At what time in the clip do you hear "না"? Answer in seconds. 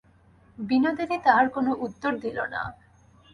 2.45-2.61